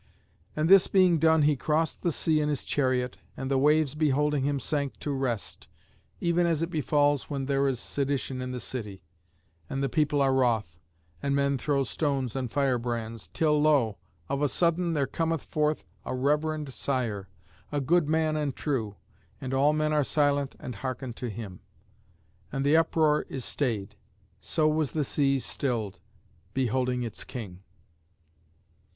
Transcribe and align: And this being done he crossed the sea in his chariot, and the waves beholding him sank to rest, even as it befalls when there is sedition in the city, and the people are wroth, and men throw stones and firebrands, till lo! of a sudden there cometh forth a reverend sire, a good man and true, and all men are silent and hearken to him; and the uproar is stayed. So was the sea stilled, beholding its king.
And 0.55 0.67
this 0.67 0.87
being 0.87 1.19
done 1.19 1.43
he 1.43 1.55
crossed 1.55 2.01
the 2.01 2.11
sea 2.11 2.41
in 2.41 2.49
his 2.49 2.63
chariot, 2.63 3.19
and 3.37 3.51
the 3.51 3.59
waves 3.59 3.93
beholding 3.93 4.43
him 4.45 4.59
sank 4.59 4.97
to 5.01 5.11
rest, 5.11 5.67
even 6.19 6.47
as 6.47 6.63
it 6.63 6.71
befalls 6.71 7.29
when 7.29 7.45
there 7.45 7.67
is 7.67 7.79
sedition 7.79 8.41
in 8.41 8.51
the 8.51 8.59
city, 8.59 9.03
and 9.69 9.83
the 9.83 9.89
people 9.89 10.19
are 10.19 10.33
wroth, 10.33 10.79
and 11.21 11.35
men 11.35 11.55
throw 11.59 11.83
stones 11.83 12.35
and 12.35 12.49
firebrands, 12.51 13.27
till 13.27 13.61
lo! 13.61 13.99
of 14.27 14.41
a 14.41 14.49
sudden 14.49 14.95
there 14.95 15.05
cometh 15.05 15.43
forth 15.43 15.85
a 16.03 16.15
reverend 16.15 16.73
sire, 16.73 17.29
a 17.71 17.79
good 17.79 18.09
man 18.09 18.35
and 18.35 18.55
true, 18.55 18.95
and 19.39 19.53
all 19.53 19.71
men 19.71 19.93
are 19.93 20.03
silent 20.03 20.55
and 20.59 20.77
hearken 20.77 21.13
to 21.13 21.29
him; 21.29 21.59
and 22.51 22.65
the 22.65 22.75
uproar 22.75 23.21
is 23.29 23.45
stayed. 23.45 23.95
So 24.39 24.67
was 24.67 24.93
the 24.93 25.03
sea 25.03 25.37
stilled, 25.37 25.99
beholding 26.55 27.03
its 27.03 27.23
king. 27.23 27.59